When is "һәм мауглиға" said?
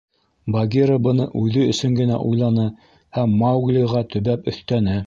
3.21-4.07